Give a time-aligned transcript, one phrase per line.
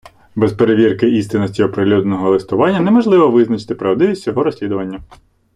[0.35, 4.99] Без перевірки істинності оприлюдненого листування неможливо визначити правдивість всього розслідування.